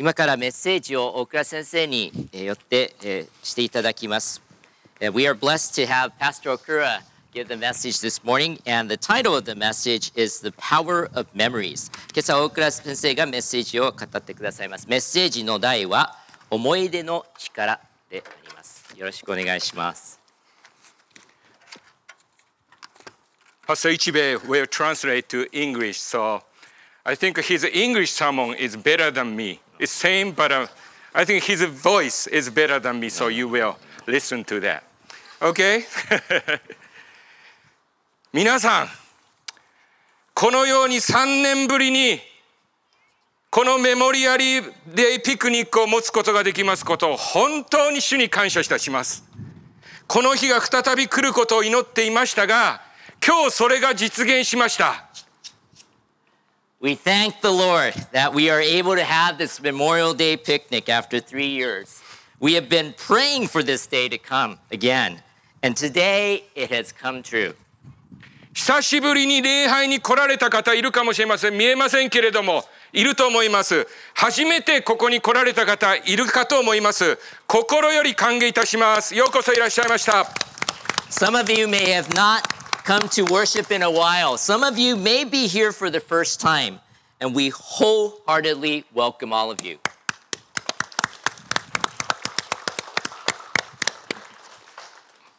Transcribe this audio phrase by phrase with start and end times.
[0.00, 4.40] 今からメッセージを大倉先生によってしていただきます。
[4.98, 7.02] We are blessed to have Pastor Okura
[7.34, 11.26] give the message this morning, and the title of the message is The Power of
[11.34, 11.92] Memories.
[12.14, 14.88] 今朝、大倉先生がメッセージを語ってくださいます。
[14.88, 16.16] メッセージの題は、
[16.48, 17.78] 思い出の力
[18.08, 18.94] であります。
[18.96, 20.18] よろしくお願いします。
[23.66, 26.40] Pastor Ichibe will translate to English, so
[27.04, 29.60] I think his English sermon is better than me.
[29.80, 30.66] It's same, but uh,
[31.14, 33.76] I think his voice is better than me, so you will
[34.06, 34.82] listen to that.
[35.40, 35.86] Okay?
[38.30, 38.90] 皆さん、
[40.34, 42.20] このように3年ぶりに
[43.48, 49.24] このメモリアリーデイピクニックを持つことができますことを本当に主に感謝いたします。
[50.06, 52.82] この日が再び来ることを祈っていましたが、
[53.26, 55.09] 今日それが実現しました。
[56.81, 61.47] We thank the Lord that we are able to have this Memorial Day picnic after three
[61.47, 62.01] years.
[62.39, 65.23] We have been praying for this day to come again,
[65.63, 67.55] and today it has come true.
[68.53, 71.57] 久しぶりに礼拝に来られた方いるかもしれません。
[71.57, 72.63] 見えませんけれども、
[72.93, 73.87] いると思います。
[74.13, 77.17] 初めてここに来られた方いるかと思います。
[77.47, 79.15] 心より歓迎いたします。
[79.15, 80.25] ようこそいらっしゃいました。
[81.09, 82.43] Some of you may have not
[82.90, 84.36] come to worship in a while.
[84.36, 86.80] Some of you may be here for the first time,
[87.20, 89.78] and we wholeheartedly welcome all of you.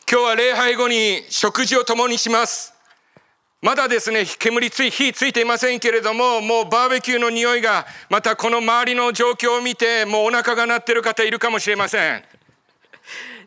[0.09, 2.73] 今日は礼拝後に食事を共にします。
[3.61, 12.23] まだですね、煙つい、火ついていませんけれども、もうバーベキューの匂いが、またこの周りの状況を見て、もうお腹が鳴ってる方いるかもしれません。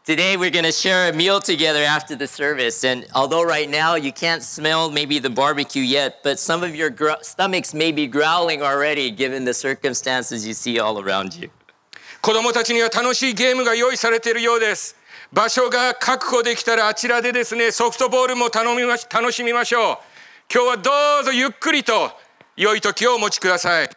[0.06, 2.84] Today we're going to share a meal together after the service.
[2.84, 6.90] And although right now you can't smell maybe the barbecue yet, but some of your
[6.90, 11.50] gr- stomachs may be growling already given the circumstances you see all around you.
[12.22, 14.96] 子供たちには楽しいゲームが用意されているようです。
[15.32, 19.98] 場所が確保できたらあちらでですね、ソフトボールも頼みまし楽しみましょう。
[20.52, 20.92] 今日はど
[21.22, 22.12] うぞゆっくりと
[22.58, 23.90] 良い時をお持ちください。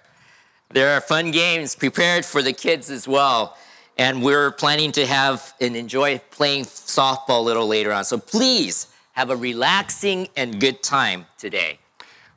[0.72, 3.52] There are fun games prepared for the kids as well.
[3.98, 8.04] And we're planning to have and enjoy playing softball a little later on.
[8.04, 11.78] So please have a relaxing and good time today.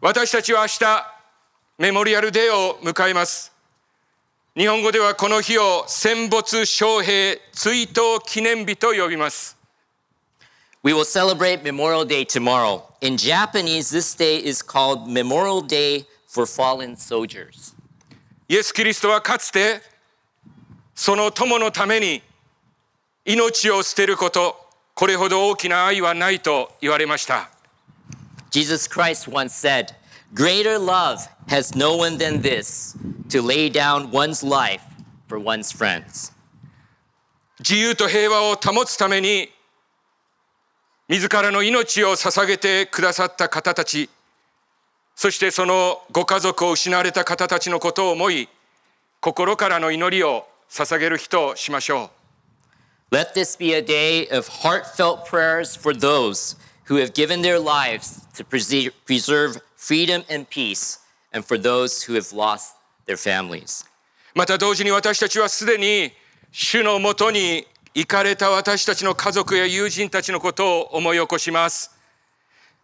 [0.02, 1.16] 私たちは明日
[1.78, 3.52] メモリアルデーを迎えます。
[4.56, 9.58] 日本語ではこの日を戦没将兵追悼記念日と呼びます。
[10.84, 12.84] We will celebrate Memorial Day tomorrow.
[13.02, 17.76] In Japanese, this day is called Memorial Day for Fallen Soldiers.
[18.48, 19.82] イエス・キリストはかつて
[21.01, 22.21] その友のために
[23.25, 24.55] 命を捨てること、
[24.95, 27.49] これほど大きな愛はないと言われました。
[28.51, 29.95] Jesus Christ once said,
[30.35, 32.99] Greater love has no one than this,
[33.31, 34.83] to lay down one's life
[35.27, 36.35] for one's friends.
[37.61, 39.49] 自由と平和を保つために
[41.09, 44.11] 自らの命を捧げてくださった方たち
[45.17, 48.51] そしてそのご家族を失われた方たちのことを思い
[49.21, 52.11] 心からの祈りを捧げる日としましょ
[53.11, 53.15] う。
[53.15, 58.45] Let this be a day of heartfelt prayers for those who have given their lives to
[58.45, 61.01] preserve freedom and peace,
[61.33, 62.77] and for those who have lost
[63.07, 63.85] their families.
[64.33, 66.13] また同時に私たちはすでに
[66.53, 71.91] 主のもとに行かれた私たちの家族や友人たちのことを思い起こします。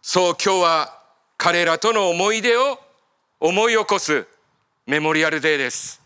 [0.01, 0.99] そう今日は
[1.37, 2.79] 彼らとの思い出を
[3.39, 4.27] 思い起こす
[4.85, 6.01] メモリアルデーです。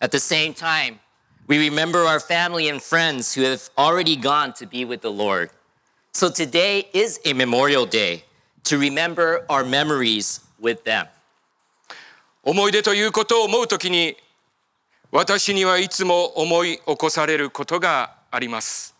[0.00, 1.00] At the same time,
[1.46, 5.50] we remember our family and friends who have already gone to be with the Lord.
[6.12, 8.24] So today is a memorial day
[8.64, 11.06] to remember our memories with them.
[12.42, 14.16] 思い出ということを思うときに
[15.10, 18.94] 私にはいつも思い起こされることがあります。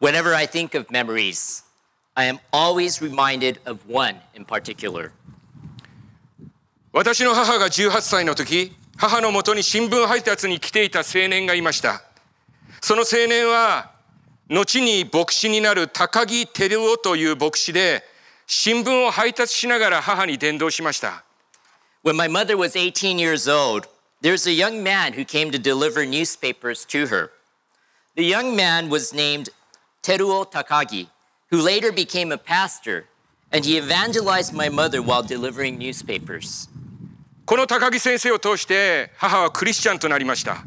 [0.00, 1.64] Whenever I think of memories,
[2.14, 5.10] I am always reminded of one in particular.
[6.92, 12.02] 私の母が18歳の時、 母のもとに新聞配達に来ていた青年がいました
[12.80, 13.92] その青年は
[14.48, 18.02] 後に牧師になる高木照夫という牧師で
[18.46, 21.24] 新聞を配達しながら母に伝道しました
[22.04, 23.86] When my mother was 18 years old,
[24.22, 27.32] there's a young man who came to deliver newspapers to her.
[28.14, 29.50] The young man was named
[30.02, 31.08] Teruo Takagi,
[31.50, 33.06] who later became a pastor,
[33.52, 36.68] and he evangelized my mother while delivering newspapers.
[37.45, 40.65] この高木先生を通して母はクリスチャンとなりました。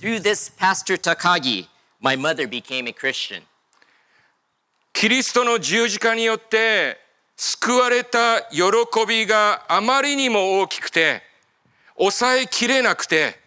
[0.00, 1.66] Through this pastor Takagi,
[2.00, 3.42] my mother became a Christian.
[4.94, 6.98] キリストの十字架によって
[7.36, 8.62] 救われた喜
[9.06, 11.22] びがあまりにも大きくて
[11.96, 13.38] 抑えきれなくて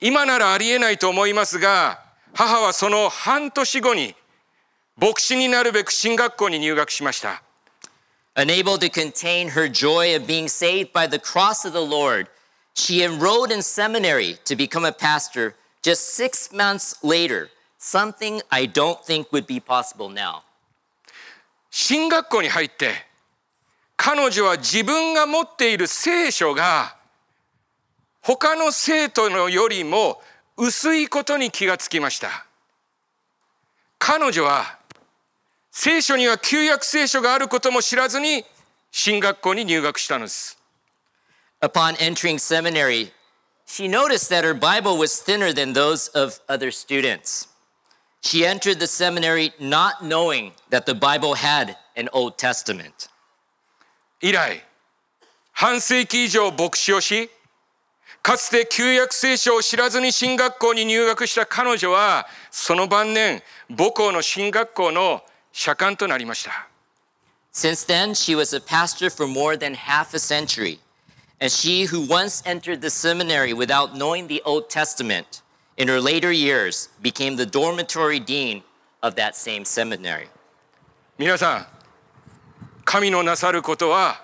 [0.00, 2.02] 今ならありえないと思いますが
[2.34, 4.14] 母はその半年後に
[4.96, 7.43] 牧師になるべく進学校に入学しました
[8.35, 12.27] Unable to contain her joy of being saved by the cross of the Lord,
[12.73, 19.03] she enrolled in seminary to become a pastor just six months later, something I don't
[19.03, 20.43] think would be possible now.
[21.71, 22.93] 進学校に入って
[23.95, 26.95] 彼女は自分が持っている聖書が
[28.21, 30.21] 他の生徒のよりも
[30.57, 32.45] 薄いことに気がつきました
[33.97, 34.79] 彼女は
[35.76, 38.44] 聖書には旧約聖書があることも知らずに
[38.92, 40.56] 進学校に入学したのです
[41.60, 43.10] Upon entering seminary,
[43.66, 47.48] she noticed that her Bible was thinner than those of other students.
[48.20, 53.08] She entered the seminary not knowing that the Bible had an Old Testament.
[54.20, 54.62] 以来
[55.50, 57.28] 半世紀以上牧師をし
[58.22, 63.42] かつて旧約聖書を知らずに進学校に入学した彼女はその晩年
[63.76, 65.22] 母校の進学校の
[65.53, 66.69] 社官となりました
[67.51, 70.79] Since then, she was a pastor for more than half a century.
[71.41, 75.41] And she who once entered the seminary without knowing the Old Testament,
[75.75, 78.63] in her later years became the dormitory dean
[79.01, 80.27] of that same seminary.
[81.17, 81.67] 皆さん
[82.85, 84.21] 神のなさることは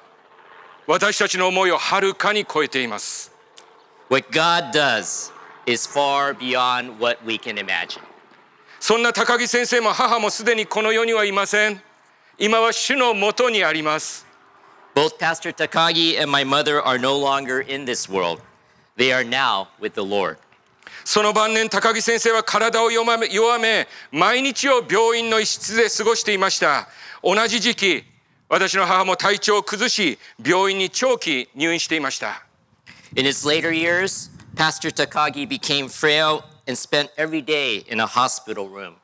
[0.88, 3.32] 私たちの思いをはるかに超えています
[4.10, 5.32] What God does
[5.66, 8.02] is far beyond what we can imagine.
[8.81, 11.83] そんな高木先生も母もすでにこの世にはいません
[12.39, 14.27] 今は主のもとにあります
[14.95, 18.41] Both Pastor Takagi and my mother are no longer in this world.
[18.97, 20.39] They are now with the Lord.
[21.05, 26.89] その晩年高木先生は体を弱め弱め毎日を病院の一室で過ごしていました
[27.23, 28.05] 同じ時期
[28.49, 32.45] 私の母も体調を崩し病院に長期入院していました
[33.17, 38.68] In his later years, Pastor Takagi became frail and spent every day in a hospital
[38.68, 38.96] room.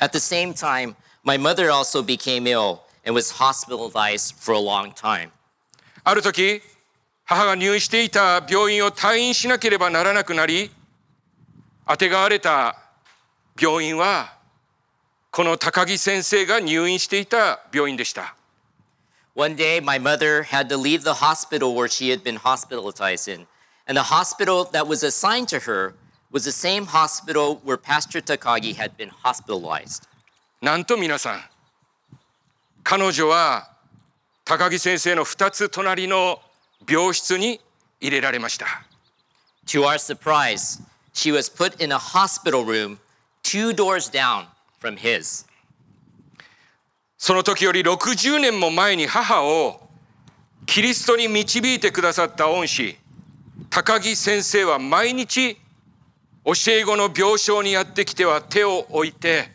[0.00, 4.92] At the same time, my mother also became ill and was hospitalized for a long
[4.92, 5.30] time.
[6.04, 6.60] ある時
[7.24, 10.70] 母が入院していた病院を退院しなければならなくなり
[11.86, 12.76] あてがわれた
[13.60, 14.34] 病院は
[15.30, 18.34] この高木先生が入院していた病院でした
[19.34, 23.46] One day, my mother had to leave the hospital where she had been hospitalized in.
[23.86, 25.94] And the hospital that was assigned to her
[26.31, 30.07] was the same hospital where Pastor Takagi had been hospitalized.
[30.61, 31.41] なんと皆さん
[32.83, 33.69] 彼女は
[34.43, 36.39] 高木先生の2つ隣の
[36.89, 37.61] 病室に
[37.99, 38.65] 入れられました
[39.67, 40.81] To our surprise,
[41.13, 42.99] she was put in a hospital room
[43.43, 44.45] two doors down
[44.81, 45.45] from his.
[47.17, 49.89] その時より60年も前に母を
[50.65, 52.97] キリストに導いてくださった恩師
[53.69, 55.57] 高木先生は毎日
[56.47, 59.49] 教え子の病床にやってきては手を置いて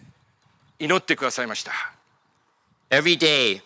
[0.78, 1.72] 祈ってくださいました
[2.90, 3.62] Every day,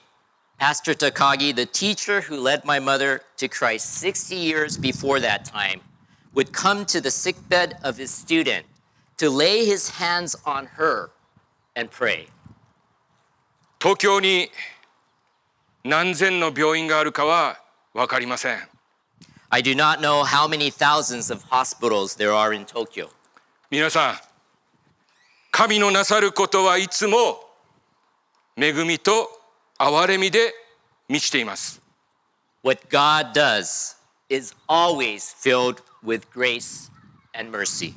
[0.61, 5.81] Pastor Takagi, the teacher who led my mother to Christ 60 years before that time,
[6.35, 8.65] would come to the sickbed of his student
[9.17, 11.11] to lay his hands on her
[11.75, 12.29] and pray.
[13.81, 14.51] 東京に
[15.83, 17.61] 何千の病院があるかは
[17.93, 18.59] 分かりません
[19.51, 23.11] I do not know how many thousands of hospitals there are in Tokyo.
[23.69, 24.15] 皆さん
[25.51, 27.41] 神のなさることはいつも
[28.57, 29.29] 恵みと
[29.77, 30.55] 憐れみで
[31.09, 31.83] 満ちています。
[32.63, 33.97] What God does
[34.29, 36.93] is always filled with grace
[37.33, 37.95] and mercy.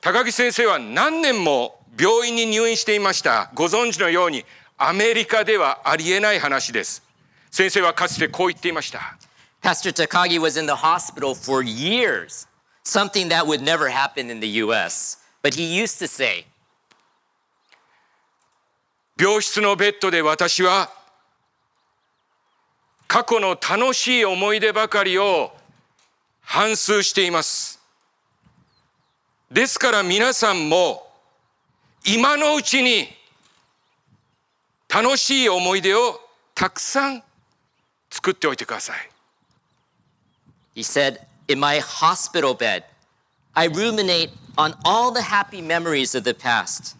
[0.00, 3.50] 高木先生は何年も病院に入院していました。
[3.54, 4.44] ご存知のように
[4.78, 7.02] アメリカではありえない話です。
[7.50, 9.18] 先生はかつてこう言っていました。
[9.62, 12.46] Pastor Takagi was in the hospital for years,
[12.86, 15.18] something that would never happen in the US.
[15.42, 16.46] But he used to say,
[19.18, 20.90] 病室のベッドで私は
[23.08, 25.56] 過去の楽しい思い出ばかりを
[26.42, 27.80] 反芻しています
[29.50, 31.08] ですから皆さんも
[32.04, 33.08] 今のうちに
[34.92, 36.20] 楽しい思い出を
[36.54, 37.22] たくさん
[38.10, 38.96] 作っておいてください
[40.76, 42.83] he said, in my hospital bed,
[43.55, 46.95] I ruminate on all the happy memories of the past.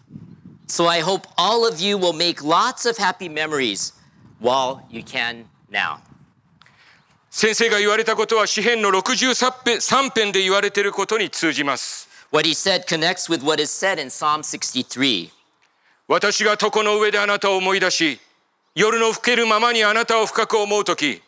[0.66, 3.92] So I hope all of you will make lots of happy memories
[4.40, 6.00] while you can now.
[7.30, 15.30] 先生が言われたことは詩編の63編で言われていることに通じます What he said connects with what is said in Psalm 63.
[16.08, 18.20] 私が床の上であなたを思い出し
[18.74, 21.22] 夜の更けるままにあなたを深く思う時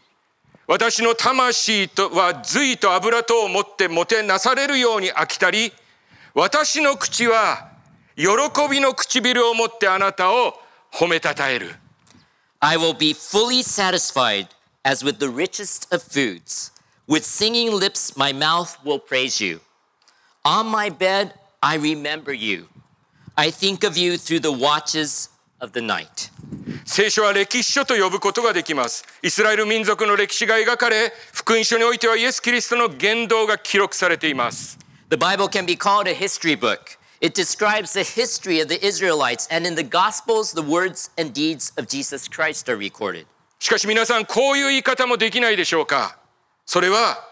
[0.69, 5.73] 私の魂とは髄と油とを持ってもてなされるように飽きたり、
[6.35, 7.71] 私の口は
[8.15, 8.27] 喜
[8.69, 10.53] びの唇を持ってあなたを
[10.93, 11.73] 褒めたたえる。
[12.59, 14.49] I will be fully satisfied
[14.83, 16.71] as with the richest of foods.
[17.07, 19.61] With singing lips, my mouth will praise you.
[20.45, 21.33] On my bed,
[21.63, 22.67] I remember you.
[23.35, 26.31] I think of you through the watches of the night.
[26.85, 29.05] 聖書は歴史書と呼ぶことができます。
[29.21, 34.77] イスラエル民族の歴史が描かれ、福音書においてはイエス・キリストの言動が記録されています。
[35.09, 36.97] The Bible can be called a history book.
[37.21, 41.73] It describes the history of the Israelites, and in the Gospels, the words and deeds
[41.77, 43.25] of Jesus Christ are recorded.
[43.59, 46.17] しかし皆さん、こういう言い方もできないでしょうか。
[46.65, 47.27] それは、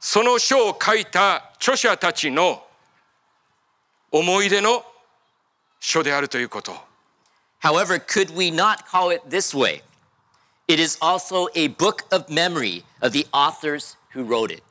[0.00, 2.66] その書を書いた著者たちの
[4.10, 4.84] 思い出の
[5.78, 6.89] 書であるということ。
[7.60, 9.82] However, could we not call it this way?
[10.66, 14.62] It is also a book of memory of the authors who wrote it.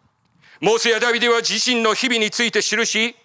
[0.62, 3.16] モーセやダビデは自身の日々について記し、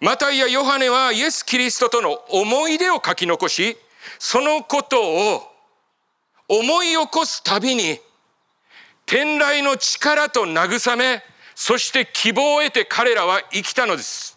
[0.00, 3.76] マタイやヨハネはイエス・キリストとの思い出を書き残し、
[4.18, 5.00] そのこと
[5.34, 5.42] を
[6.48, 8.00] 思い起こすたびに、
[9.06, 11.22] 天来の力と慰め、
[11.54, 14.36] そして希望を得て彼らは生きたのです。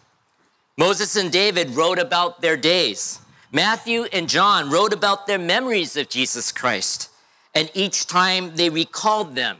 [0.76, 3.20] Moses and David wrote about their days.
[3.51, 7.09] Matthew and John wrote about their memories of Jesus Christ.
[7.53, 9.57] And each time they recalled them,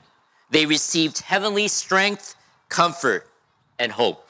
[0.50, 2.36] they received heavenly strength,
[2.70, 3.28] comfort,
[3.78, 4.24] and hope.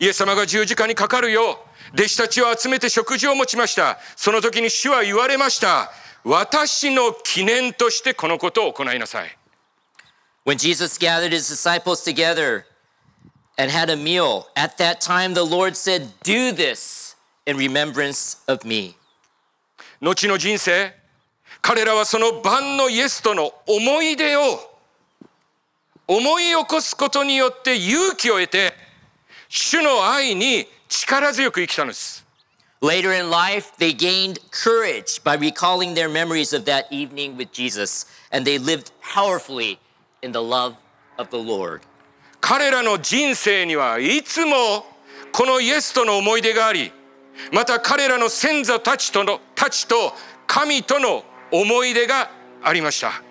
[0.00, 1.56] イエス様が十字架にかかるよう、
[1.92, 3.98] 弟子たちを集めて食事を持ちました。
[4.16, 5.92] その時に主は言われました。
[6.24, 9.38] 私の記念としてこのことを行いなさい。
[10.46, 12.64] When Jesus gathered his disciples together
[13.58, 16.97] and had a meal, at that time the Lord said, Do this
[17.49, 18.95] In remembrance of me.
[20.01, 20.93] 後の人生
[21.61, 24.41] 彼らはその晩のイエスとの思い出を
[26.07, 28.73] 思い起こすことによって勇気を得て
[29.49, 32.25] 主の愛に力強く生きたのです
[32.81, 38.05] Later in life, they gained courage by recalling their memories of that evening with Jesus,
[38.31, 39.79] and they lived powerfully
[40.21, 40.75] in the love
[41.17, 41.81] of the Lord.
[42.39, 44.85] 彼らの人生にはいつも
[45.33, 46.93] このイエスとの思い出があり
[47.51, 50.13] また彼らの先祖たちとのたちと
[50.47, 52.31] 神との思い出が
[52.61, 53.23] ありました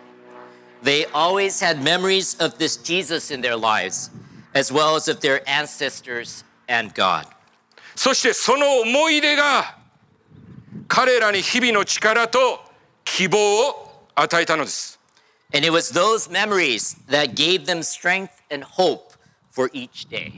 [0.83, 4.11] They always had memories of this Jesus in their lives,
[4.55, 7.27] as well as of their ancestors and God.
[7.97, 9.77] そしてその思い出が
[10.87, 12.61] 彼らに日々の力と
[13.05, 15.01] 希望を与えたのです
[15.53, 19.15] And it was those memories that gave them strength and hope
[19.51, 20.33] for each day.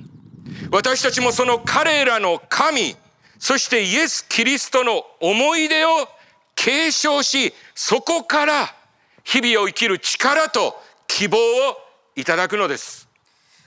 [0.71, 2.97] 私たちもその彼らの神
[3.41, 5.89] そしてイエス・キリストの思い出を
[6.55, 8.75] 継承しそこから
[9.25, 11.41] 日々を生きる力と希望を
[12.15, 13.09] いただくのです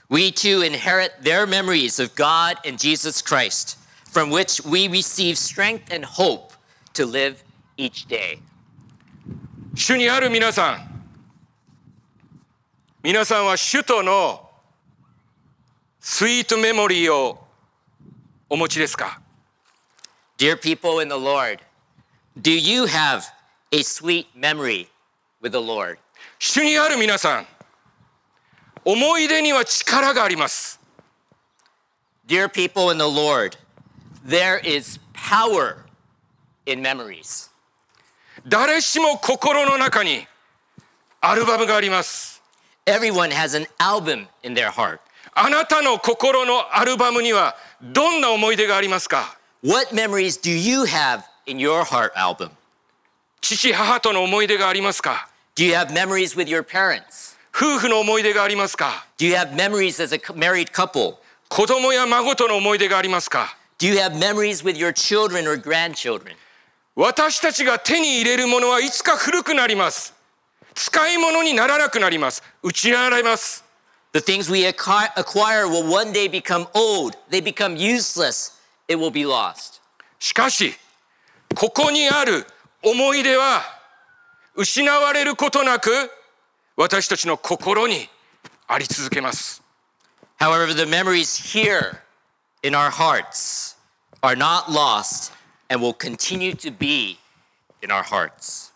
[0.08, 3.78] We too inherit their memories of God and Jesus Christ,
[4.12, 6.52] from which we receive strength and hope
[6.92, 7.42] to live
[7.76, 8.38] each day.
[9.74, 11.04] 主にある皆さん
[13.02, 14.50] 皆さんは主との
[15.98, 17.44] スイートメモリーを
[18.48, 19.23] お持ちですか
[20.37, 21.59] Dear people in the Lord,
[22.41, 23.25] do you have
[23.71, 24.87] a sweet memory
[25.41, 25.97] with the Lord?
[26.39, 27.47] 主にある皆さん
[28.85, 30.79] 思い出には力があります
[32.27, 33.57] Dear people in the Lord,
[34.25, 35.77] there is power
[36.65, 37.49] in memories.
[38.47, 40.25] 誰しも心の中に
[41.21, 42.41] アルバムがあります
[42.85, 44.99] Everyone has an album in their heart.
[45.33, 52.51] あなたの心のアルバムにはどんな思い出がありますか What memories do you have in your heart album?
[53.41, 57.35] 父母との思い出がありますか Do you have memories with your parents?
[57.53, 61.15] 夫婦の思い出がありますか Do you have memories as a cou- married couple?
[61.49, 66.35] 子供や孫との思い出がありますか Do you have memories with your children or grandchildren?
[66.95, 70.13] 私たちが手に入れるものはいつか古くなります
[70.75, 73.63] 使い物にならなくなります打ち洗われます
[74.11, 77.15] The things we acquire, acquire will one day become old.
[77.29, 78.52] They become useless.
[78.88, 79.80] It will be lost.
[80.18, 80.74] しかし
[81.54, 82.46] ここにある
[82.82, 83.62] 思い出は
[84.54, 85.90] 失われることなく
[86.76, 88.08] 私たちの心に
[88.66, 89.62] あり続けます
[90.38, 92.00] However, the memories here
[92.62, 93.76] in our hearts
[94.22, 95.32] are not lost
[95.68, 97.18] and will continue to be
[97.82, 98.72] in our hearts.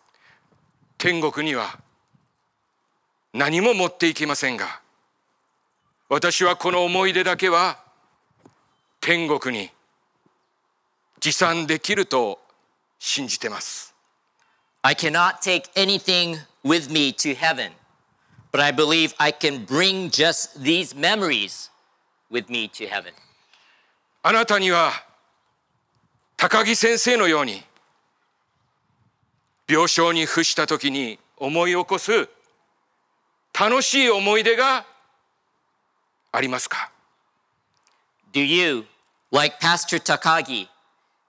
[0.98, 1.78] 天国には
[3.32, 4.80] 何も持っていけませんが
[6.08, 7.78] 私はこの思い出だけは
[9.00, 9.70] 天国に
[11.20, 12.38] 持参できると
[12.98, 13.94] 信じてます
[14.82, 17.72] I cannot take anything with me to heaven,
[18.52, 21.70] But I believe I can bring just these memories
[22.30, 23.12] with me to heaven.
[24.22, 24.92] あなたには
[26.36, 27.62] 高木先生のように
[29.68, 32.28] 病床に伏した時に思い起こす
[33.58, 34.86] 楽しい思い出が
[36.32, 36.90] ありますか
[38.32, 38.86] Do you,
[39.30, 40.68] like Pastor Takagi,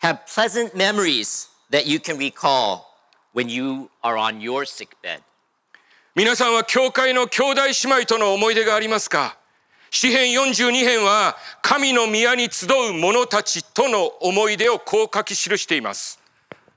[0.02, 2.86] have pleasant memories that you can recall
[3.32, 5.22] when you are on your sick bed?
[6.14, 9.36] 皆さんは教会の兄弟姉妹との思い出がありますか
[9.90, 16.20] 詩編42編は神の宮に集う者たちとの思い出をこう書き記しています。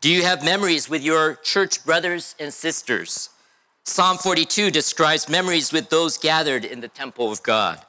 [0.02, 3.32] Do you have memories with your church brothers and sisters?
[3.84, 7.80] Psalm 42 describes memories with those gathered in the temple of God.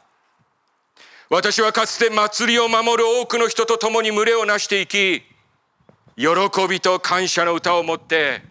[1.29, 5.23] 私はかつて祭りを守る多くの人と共に群れをなしていき、
[6.15, 6.27] 喜
[6.69, 8.41] びと感謝の歌を持って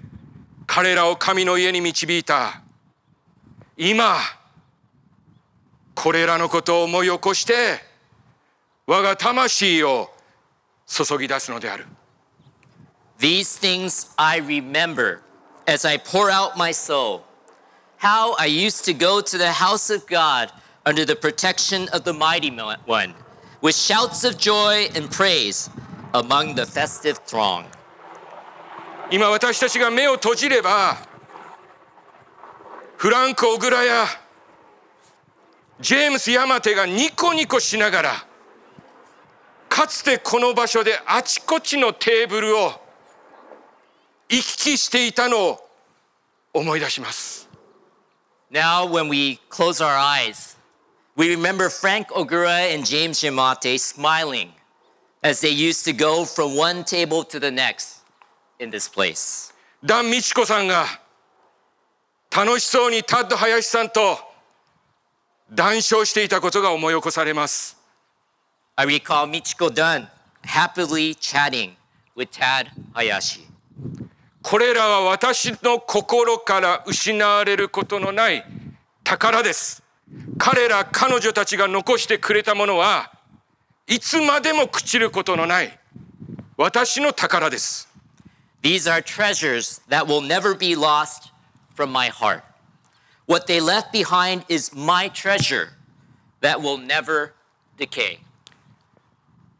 [0.66, 2.62] 彼らを神の家に導いた。
[3.76, 4.16] 今、
[5.94, 7.80] これらのことを思い起こして、
[8.86, 10.10] 我が魂を
[10.86, 11.86] 注ぎ出すのである。
[13.18, 15.20] These things I remember
[15.66, 17.22] as I pour out my soul.
[17.98, 20.50] How I used to go to the house of God
[20.84, 23.14] under the protection of the Mighty One,
[23.60, 25.70] with shouts of joy and praise
[26.12, 27.66] among the festive throng.
[29.10, 30.96] 今私たちが目を閉じれば
[32.96, 34.06] フランク・オグラや
[35.80, 38.26] ジェームス・ヤマテがニコニコしながら
[39.68, 42.72] かつてこの場所であちこちのテーブルを
[44.30, 45.68] 行き来していたのを
[46.54, 47.48] 思い出します
[48.50, 50.51] Now, when we close our eyes,
[51.16, 54.52] we remember Frank Ogura and James Yamate smiling
[55.22, 58.00] as they used to go from one table to the next
[58.58, 59.52] in this place.
[59.84, 60.86] ダン・ミチコさんが
[62.34, 64.16] 楽しそうにタッド・林さんと
[65.52, 67.76] 談笑していたことが思い起こされます
[68.76, 70.06] I recall Michiko Dunn
[70.44, 71.72] happily chatting
[72.16, 73.40] with Tad Hayashi.
[74.40, 78.44] これらは私の心から失われることのない
[79.04, 79.81] 宝です。
[80.38, 83.12] 彼ら彼女たちが残してくれたものは
[83.86, 85.78] いつまでも朽ちることのない
[86.56, 87.88] 私の宝です。
[88.62, 91.32] These are treasures that will never be lost
[91.74, 92.42] from my heart.
[93.26, 95.70] What they left behind is my treasure
[96.40, 97.32] that will never
[97.78, 98.18] decay.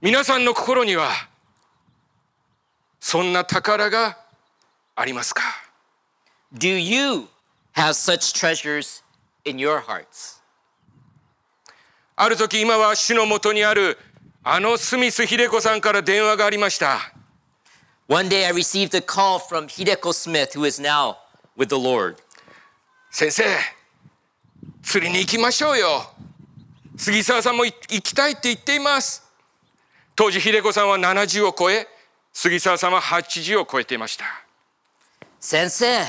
[0.01, 1.11] 皆さんの心には
[3.01, 4.19] そんな宝が
[4.97, 5.43] ありますか
[6.53, 7.29] Do you
[7.75, 9.03] have such treasures
[9.45, 10.42] in your hearts?
[12.23, 13.99] ある時今は主のもとにある
[14.45, 17.13] あのスミス秀子さんから電話がありました。
[18.07, 21.17] One day I received a call from Hideko Smith, who is now
[21.59, 22.15] with the Lord.
[23.11, 23.43] 先生
[24.85, 26.13] 釣りに行きましょうよ
[26.97, 29.25] 杉沢さんもい行きたいって言っています
[30.15, 31.89] 当時秀子さんは70を超え
[32.33, 34.25] 杉沢さんは80を超えていました
[35.41, 36.05] Sensei,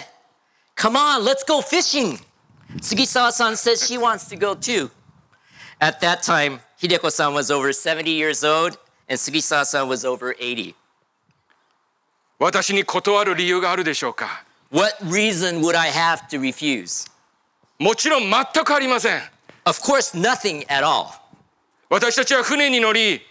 [0.75, 2.19] come on, let's go fishing.
[2.79, 4.91] Sugisawa-san says she wants to go too.
[5.79, 10.75] At that time, Hideko-san was over 70 years old and Sugisawa-san was over 80.
[12.39, 17.09] 私に断る理由があるでしょうか What reason would I have to refuse?
[17.79, 19.21] もちろん全くありません
[19.65, 21.07] Of course, nothing at all.
[21.89, 23.21] 私たちは船に乗り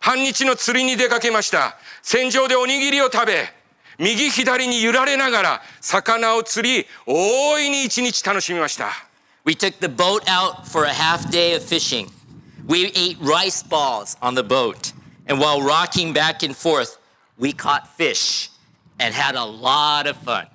[0.00, 3.48] 半日の釣りに出かけました船上でおにぎりを食べ
[3.98, 9.07] 右左に揺られながら魚を釣り大いに一日楽しみました
[9.48, 12.10] We took the boat out for a half day of fishing.
[12.66, 14.92] We ate rice balls on the boat.
[15.26, 16.98] And while rocking back and forth,
[17.38, 18.50] we caught fish
[19.00, 20.48] and had a lot of fun.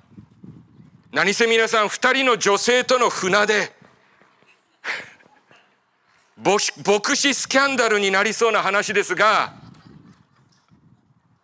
[1.10, 3.72] 何せ皆さん二人の女性との船出
[6.36, 9.54] 牧師牧師スキャンダルになりそうな話ですが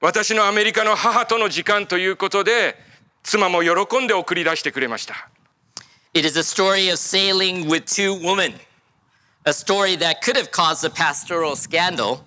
[0.00, 2.76] 私のアメリカの母との時間ということで
[3.24, 5.29] 妻も喜んで送り出してくれました
[6.13, 8.53] It is a story of sailing with two women,
[9.45, 12.23] a story that could have caused a pastoral scandal.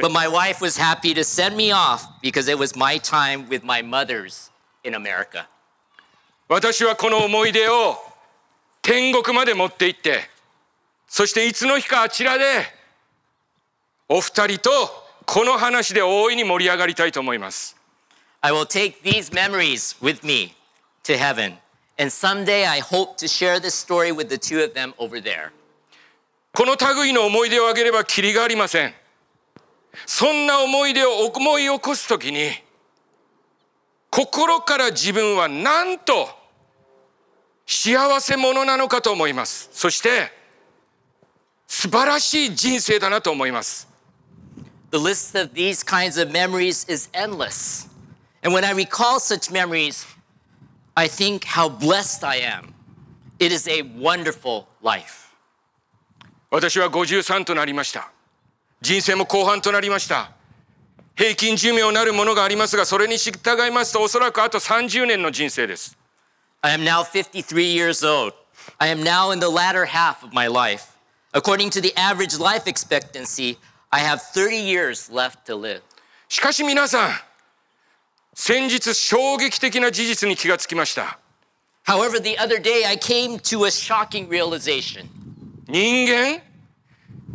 [0.00, 3.62] but my wife was happy to send me off because it was my time with
[3.62, 4.50] my mothers
[4.82, 5.46] in America.
[6.48, 7.96] 私はこの思い出を
[8.82, 10.28] 天国まで持って行って
[11.08, 12.44] そしていつの日かあちらで
[14.08, 14.70] お二人と
[15.24, 17.76] この話で大いに盛り上がりたいと思います
[18.42, 20.54] I will take these memories with me
[21.04, 21.56] to heaven.
[21.99, 25.51] And someday I hope to share this story with the two of them over there.
[26.53, 28.93] この類の思い出をあげればきりがありません
[30.05, 32.49] そんな思い出を思い起こすときに
[34.09, 36.27] 心から自分はなんと
[37.65, 40.31] 幸せ者なのかと思いますそして
[41.67, 43.87] 素晴らしい人生だなと思います
[44.91, 47.87] The list of these kinds of memories is endless.
[48.43, 50.03] And when I recall such memories,
[50.98, 52.74] I think how blessed I am.
[53.38, 55.24] It is a wonderful life.
[56.50, 58.12] 私は53となりました
[58.80, 60.30] 人生も後半となりました
[61.16, 63.32] 平均寿命なるものがありますがそれに従
[63.66, 65.98] いますとおそらくあと30年の人生です
[66.62, 68.32] I am now 53 years old.
[68.78, 70.96] I am now in the latter half of my life.
[71.34, 73.58] According to the average life expectancy,
[73.92, 75.82] I have 30 years left to live.
[76.28, 77.10] しかし皆さん
[78.41, 81.19] 先日衝撃的な事実に気がつきました
[81.85, 85.07] However, the other day I came to a shocking realization.
[85.67, 86.41] 人間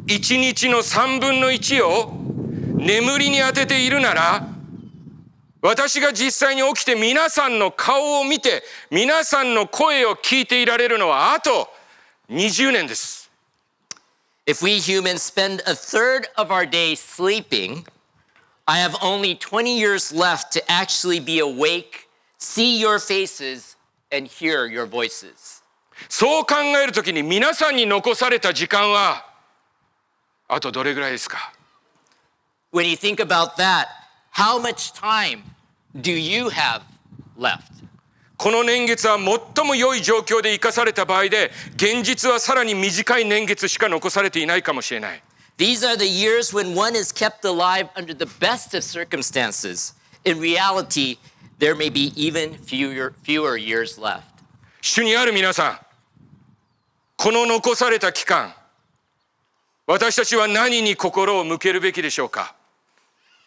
[0.07, 2.11] 1日の3分の1を
[2.79, 4.49] 眠りに当てているなら
[5.61, 11.69] 私が実際に起きて皆さんの顔を見て皆さんの声を聞いていられるのはあと
[12.31, 13.31] 20年です
[14.47, 17.85] If we humans spend a third of our day sleeping,
[18.66, 22.08] I have only 20 years left to actually be awake,
[22.38, 23.76] see your faces,
[24.12, 25.64] and hear your voices.
[26.08, 29.26] そう考えるときに皆さんに残された時間は
[30.48, 31.52] あとどれぐらいですか
[32.72, 33.88] When you think about that,
[34.32, 35.42] how much time
[35.96, 36.82] do you have
[37.38, 37.80] left?
[38.38, 45.22] この年月は最も良い状況で生かされた場合で現実はさらに短い年月しか残されていないかもしれない
[45.58, 49.94] These are the years when one is kept alive under the best of circumstances.
[50.24, 51.18] In reality,
[51.60, 54.24] there may be even fewer, fewer years left.
[54.82, 55.80] 主にある皆さん
[57.18, 58.54] この残された期間
[59.86, 62.56] 私たちは何に心を向けるべきでしょうか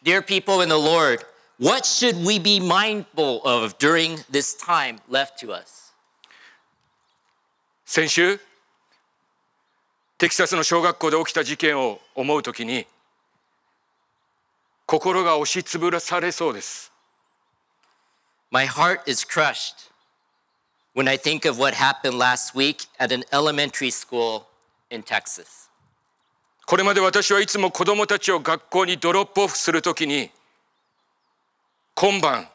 [0.04, 1.24] Dear people in the Lord,
[1.58, 5.94] what should we be mindful of during this time left to us?
[7.86, 8.40] 先週
[10.17, 12.87] テキサスの小学校で起きた事件を思うときに
[14.87, 16.91] 心が押しつぶされそうです
[18.49, 19.91] My heart is crushed
[20.95, 24.45] when I think of what happened last week at an elementary school
[24.89, 25.69] in Texas.
[26.65, 30.31] これまで私はいつも子供たちを学校にドロップオフするときに
[31.93, 32.47] 今晩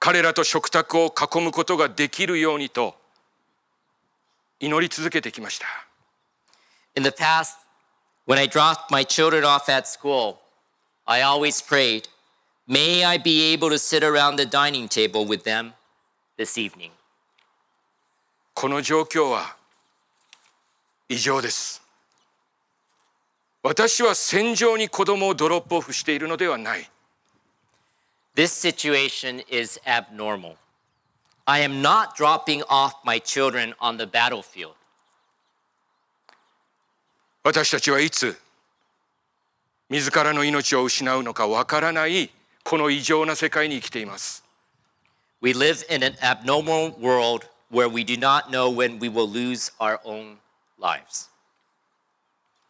[0.00, 2.96] 彼らと食卓を囲むことができるようにと
[4.58, 5.85] 祈り続けてきました
[6.95, 7.57] In the past,
[8.25, 10.39] when I dropped my children off at school,
[11.07, 12.07] I always prayed,
[12.67, 15.73] May I be able to sit around the dining table with them
[16.37, 16.91] this evening.
[18.53, 19.55] この状況は
[21.09, 21.81] 異常です
[23.63, 26.89] 私は戦場に子供をドロップオフしているのではない
[28.35, 30.55] This situation is abnormal.
[31.45, 34.75] I am not dropping off my children on the battlefield.
[37.46, 38.36] 私たちはいつ
[39.88, 42.28] 自らの命を失うのかわからない
[42.64, 44.42] この異常な世界に生きています
[45.40, 49.72] We live in an abnormal world where we do not know when we will lose
[49.78, 50.38] our own
[50.80, 51.30] lives.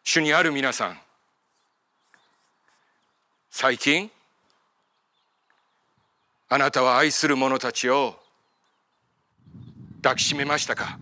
[0.05, 1.01] 主にある皆さん
[3.51, 4.11] 最近
[6.51, 8.19] あなたは愛する者たちを
[10.03, 10.99] 抱きしめましたか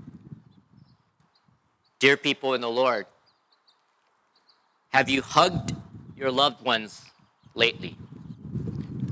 [1.98, 3.06] Dear people in the Lord,
[4.93, 5.75] have you hugged
[6.15, 7.03] your loved ones
[7.55, 7.95] lately?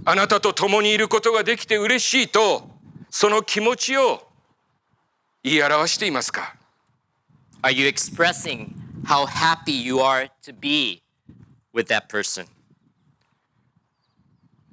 [0.05, 2.69] あなたと共にいることができて嬉しいと
[3.09, 4.25] その気持ちを
[5.43, 6.55] 言い表していますか
[7.61, 8.73] Are you expressing
[9.05, 11.01] how happy you are to be
[11.73, 12.47] with that person?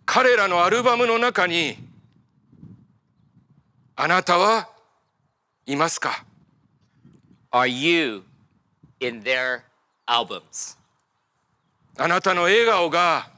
[0.07, 1.77] 彼らのアルバムの中に
[3.97, 4.69] あなたは
[5.67, 6.25] いますか
[7.51, 8.23] Are you
[9.01, 9.63] in their
[10.07, 10.77] albums?
[12.02, 13.30] あなたの笑顔が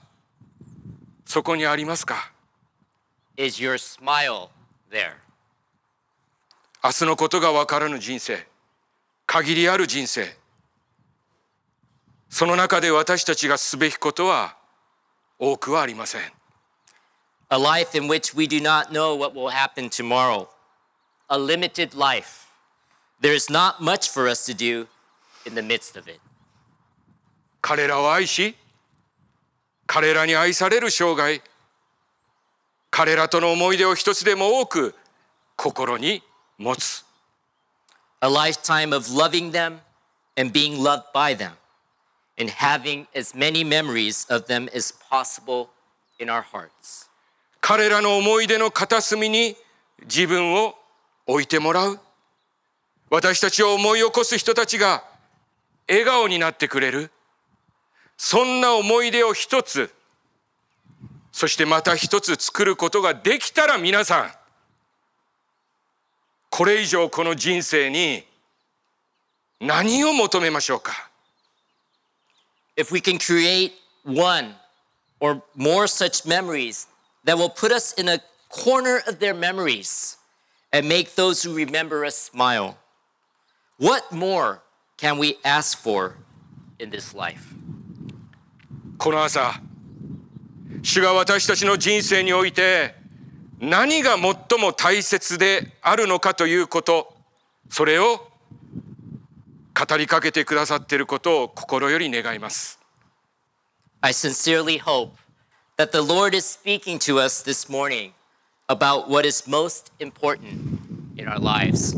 [1.26, 2.32] そこにありますか
[3.36, 4.50] Is your smile
[4.91, 5.13] there?
[6.84, 8.45] 明日のことがわからぬ人生
[9.26, 10.36] 限りある人生
[12.30, 14.56] その中で私たちがすべきことは
[15.39, 16.21] 多くはありません
[17.50, 20.47] A life in which we do not know what will happen tomorrow.
[21.30, 22.47] A limited life.
[23.19, 24.88] There is not much for us to do
[25.45, 26.21] in the midst of it.
[27.62, 28.56] 彼らを愛し
[29.88, 31.41] 彼らに愛される生涯
[32.89, 34.95] 彼らとの思い出を一つでも多く
[35.56, 36.21] 心に
[36.58, 37.06] 持つ
[38.24, 39.80] A lifetime of loving them
[40.38, 41.54] and being loved by them,
[42.38, 45.69] and having as many memories of them as possible
[46.19, 47.10] in our hearts.
[47.62, 49.56] 彼らの思い出の片隅に
[50.04, 50.76] 自分を
[51.28, 52.00] 置いてもらう
[53.10, 55.04] 私たちを思い起こす人たちが
[55.88, 57.12] 笑顔になってくれる
[58.23, 59.91] そんな思い出を一つ
[61.31, 64.31] そしてまた一つ作ることができたら皆さん
[66.51, 68.23] これ以上この人生に
[69.60, 71.10] 何を求めましょうか
[72.77, 73.71] If we can create
[74.05, 74.53] one
[75.19, 76.88] or more such memories
[77.25, 80.17] that will put us in a corner of their memories
[80.71, 82.77] and make those who remember us smile,
[83.79, 84.62] what more
[84.97, 86.17] can we ask for
[86.77, 87.55] in this life?
[89.01, 89.59] この朝
[90.83, 92.93] 主が私たちの人生において
[93.59, 97.11] 何が最も大切であるのかということ
[97.67, 98.27] それを
[99.73, 102.79] 語りかけてくださっていることを心より願います
[104.01, 105.13] I sincerely hope
[105.77, 108.11] that the Lord is speaking to us this morning
[108.67, 111.97] about what is most important in our lives.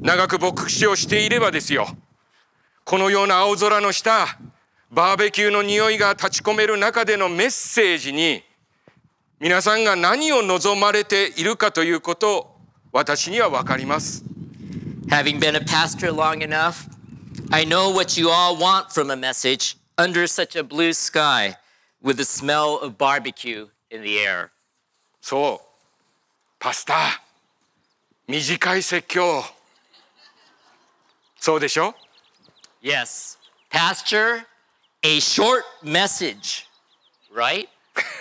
[0.00, 1.88] 長く牧師をしていればですよ
[2.84, 4.38] このような青空の下
[4.92, 8.42] バーベキューの匂いが立ち込める中でのメッセージに
[9.40, 12.54] 皆さんが何を望まれているかということ
[12.92, 14.22] 私には分かります
[15.08, 16.86] Having been a pastor long enough,
[17.50, 21.56] I know what you all want from a message under such a blue sky
[22.02, 24.50] with the smell of barbecue in the air.
[25.22, 25.66] そう
[26.58, 27.22] パスタ
[28.28, 29.42] 短い説教
[31.38, 31.94] そうでしょ
[32.82, 33.38] Yes,
[33.70, 34.44] pastor,
[35.03, 36.65] a short message,
[37.33, 37.67] right?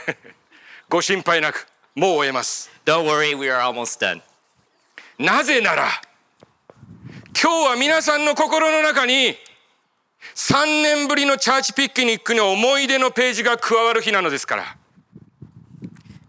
[0.88, 4.20] ご心配なくもう終えます Don't worry, we are almost done.
[5.18, 5.88] なぜなら
[7.40, 9.34] 今日は皆さんの心の中に
[10.34, 14.76] 3年ぶりのチャーチピクニックの思い出のページが加わる日なのですから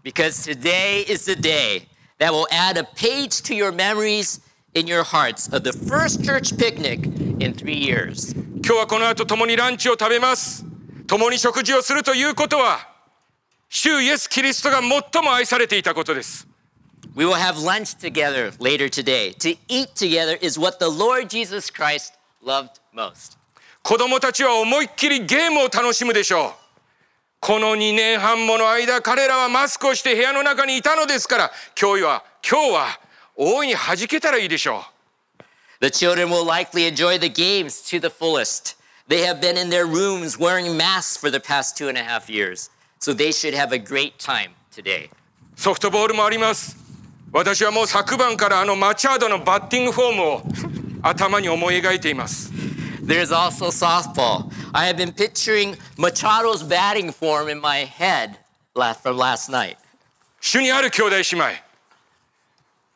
[0.02, 1.86] Because today is the day
[2.18, 4.40] that will add a page to your memories
[4.74, 7.04] in your hearts of the first church picnic
[7.40, 8.34] in three years.
[8.65, 10.65] 今日はこの後共にランチを食べます
[11.05, 12.79] 共に食事をするということは
[13.67, 16.47] 主イエス・キリストが最も愛されていたことです
[17.13, 19.35] We will have lunch together later today.
[19.39, 23.37] To eat together is what the Lord Jesus Christ loved most.
[23.83, 26.51] 子供たちは思いっきりゲームを楽しむでしょう
[27.41, 32.85] この2年半もの間彼らはマスクをして部屋の中にいたのですから今日は今日は
[33.35, 34.92] 大いに弾けたらいいでしょう
[35.82, 38.74] The children will likely enjoy the games to the fullest.
[39.08, 42.28] They have been in their rooms wearing masks for the past two and a half
[42.28, 45.08] years, so they should have a great time today.
[45.56, 46.76] ソフトボールもあります
[47.32, 50.42] 私はもう昨晩からあのマチャードのバッティングフォームを
[51.02, 52.52] 頭に思い描いています
[53.04, 54.50] There's also softball.
[54.74, 58.36] I have been picturing Machado's batting form in my head
[58.74, 59.76] la- from last night.
[60.40, 61.44] 主にある兄弟姉妹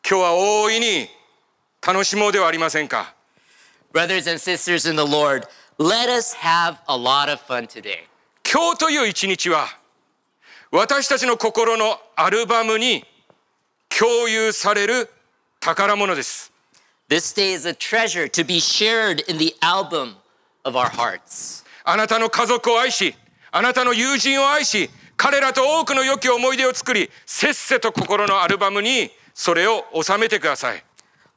[0.09, 1.09] 今日は大いに
[1.86, 3.14] 楽しもうではありませんか
[3.94, 5.48] Brothers and sisters in the Lord,
[5.80, 8.06] let us have a lot of fun today.
[8.44, 9.68] 今日という一日は
[10.72, 13.06] 私たちの心のアルバムに
[13.90, 15.10] 共有される
[15.60, 16.52] 宝物です
[17.10, 20.16] This day is a treasure to be shared in the album
[20.64, 21.66] of our hearts.
[21.86, 23.16] あなたの家族を愛し
[23.52, 30.84] あなたの友人を愛し彼らと多くの良き思い出を作りせっせと心のアルバムにそれを収めてください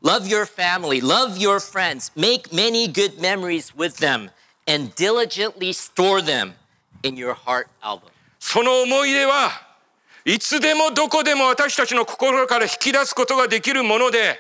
[0.03, 4.31] Love your family, love your friends, make many good memories with them,
[4.67, 6.55] and diligently store them
[7.03, 8.11] in your heart album.
[8.39, 9.51] その思い出は
[10.25, 14.39] いつでもどこでも私たちの心から引き出すことができるもので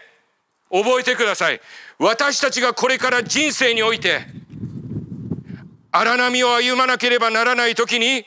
[0.70, 1.60] 覚えてください
[1.98, 4.20] 私たちがこれから人生において
[5.92, 8.24] 荒波を歩まなければならない時に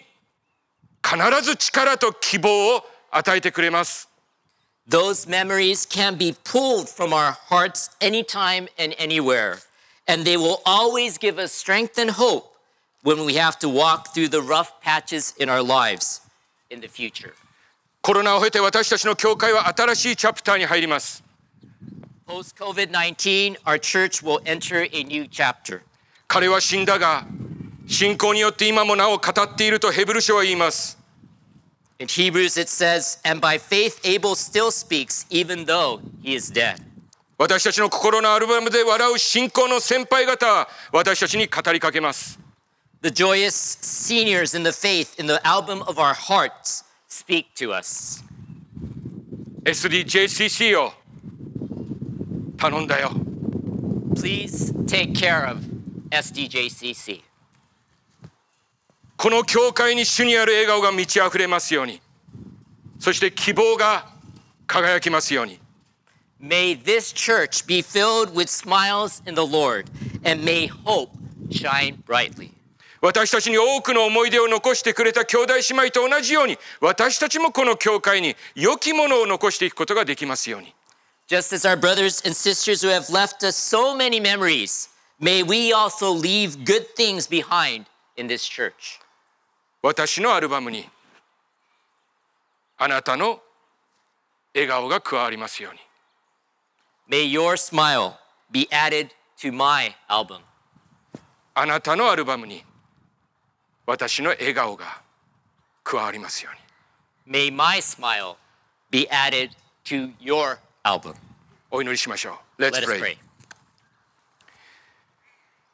[1.04, 4.10] 必ず力と希望を与えてくれます
[4.87, 9.59] Those memories can be pulled from our hearts anytime and anywhere,
[10.07, 12.55] and they will always give us strength and hope
[13.03, 16.23] when we have to walk through the rough patches in our lives
[16.71, 17.35] in the future.
[18.01, 21.23] コロナを経て私たちの教会は新しいチャプターに入ります
[22.27, 25.81] Post COVID 19, our church will enter a new chapter.
[26.27, 27.27] 彼は死んだが
[27.87, 30.99] 信仰によって今もなお語っているとヘブル書は言います
[31.99, 36.81] In Hebrews, it says, And by faith, Abel still speaks, even though he is dead.
[37.39, 42.41] 私たちの心のアルバムで笑う信仰の先輩方は私たちに語りかけます
[43.03, 48.25] The joyous seniors in the faith in the album of our hearts speak to us.
[49.65, 50.93] SDJCC を
[52.57, 53.11] 頼んだよ
[54.17, 55.61] Please take care of
[56.11, 57.23] SDJCC.
[59.17, 62.01] この教会に主にある笑顔が満ち溢れますように
[63.01, 64.07] そして希望が
[64.67, 65.59] 輝きますように
[66.41, 69.91] May this church be filled with smiles in the Lord,
[70.25, 71.11] and may hope
[71.51, 72.53] shine brightly.
[73.01, 80.75] 私たちに多くの思い出を残してくれた兄弟姉妹と同じように私たちもこの教会に良きものを残していくことができますように
[81.29, 84.89] Just as our brothers and sisters who have left us so many memories,
[85.21, 89.01] may we also leave good things behind in this church.
[89.84, 90.88] 私のアルバムに
[92.78, 93.42] あなたの
[94.56, 95.80] 笑顔が加わりますように
[97.10, 98.14] May your smile
[98.50, 100.40] be added to my album.
[101.54, 102.64] あなたのアルバムに
[103.86, 105.02] 私の笑顔が
[105.84, 106.52] 加わりますよ
[107.28, 108.38] うに May my smile
[108.90, 109.50] be added
[109.84, 111.14] to your album.
[111.70, 113.18] お祈りしましょう Let's Let pray pray.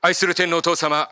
[0.02, 1.08] 愛する天皇お父様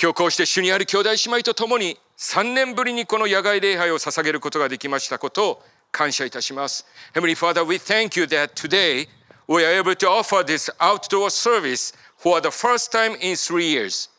[0.00, 9.07] 今日こうして主にある兄弟姉妹と共に3年ぶりにこの野外礼拝を捧げることができましたことを感謝いたします Heavenly Father we thank you that today
[9.47, 14.09] we are able to offer this outdoor service for the first time in three years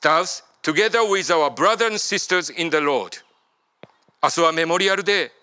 [0.00, 3.22] Thus together with our brothers and sisters in the Lord
[4.22, 5.38] 明日はメモリアルデー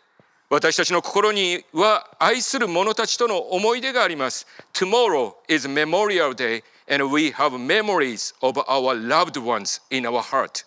[0.50, 4.46] 私たちの心には愛する者たちとの思い出があります。
[4.74, 10.64] Tomorrow is Memorial Day and we have memories of our loved ones in our heart.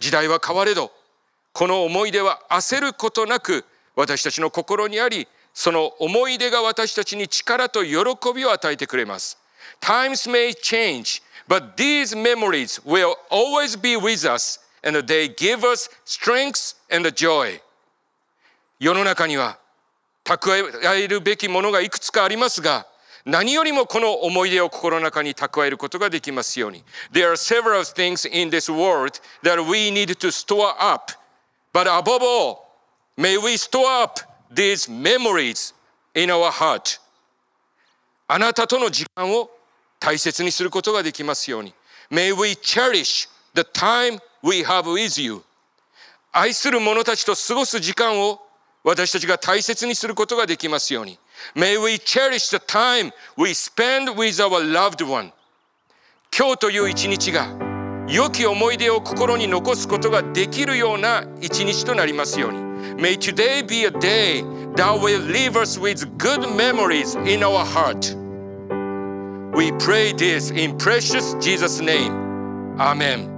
[0.00, 0.92] 時代は変われど、
[1.52, 3.64] この思い出は焦ることなく
[3.96, 7.94] 私たちの心にあり、その思い出が私たちに力と喜
[8.34, 9.38] びを与えてくれます。
[9.80, 16.76] Times may change, but these memories will always be with us and they give us strength
[16.94, 17.60] and joy.
[18.80, 19.58] 世の中には
[20.24, 20.50] 蓄
[20.94, 22.86] えるべきものがいくつかありますが
[23.24, 31.12] 何よりもこの思い出を心の中に蓄えることができますように There are several things in this world that we need to store up
[31.72, 32.66] but above all
[33.16, 34.20] may we store up
[34.52, 35.74] these memories
[36.14, 37.00] in our heart
[38.28, 39.50] あなたとの時間を
[39.98, 41.72] 大切にすることができますように
[42.10, 45.42] May we cherish the time we have with you
[46.30, 48.40] 愛する者たちと過ごす時間を
[48.82, 51.18] 私たちが大切にすることができますように。
[51.55, 55.31] May we cherish the time we spend with our loved one.
[56.37, 57.47] 今日という一日が
[58.07, 62.59] 良き思い出を心に残すことができるような一日となりますように。
[62.97, 64.43] May today be a day
[64.75, 68.15] that will leave us with good memories in our heart.
[69.55, 72.13] We pray this in precious Jesus' name.
[72.77, 73.32] Amen.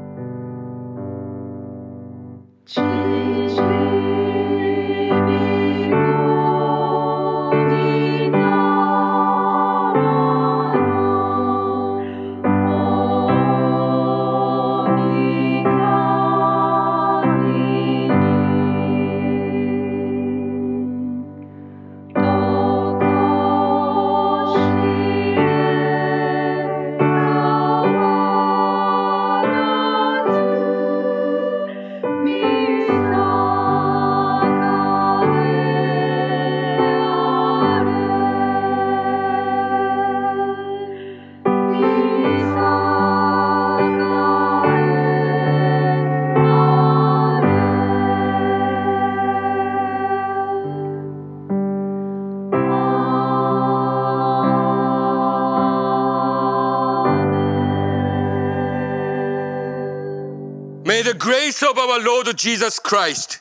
[61.07, 63.40] The grace of our Lord Jesus Christ,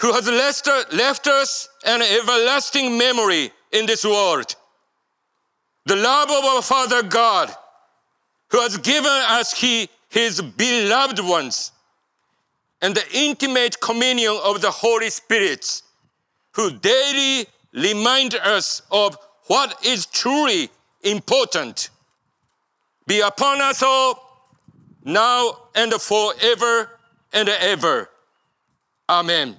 [0.00, 4.56] who has left, us an everlasting memory in this world,
[5.86, 7.54] the love of our Father God,
[8.48, 11.70] who has given us he, his beloved ones,
[12.82, 15.82] and the intimate communion of the Holy Spirit,
[16.56, 20.68] who daily remind us of what is truly
[21.04, 21.90] important,
[23.06, 24.29] be upon us all
[25.04, 26.90] now and forever
[27.32, 28.08] and ever.
[29.08, 29.56] Amen.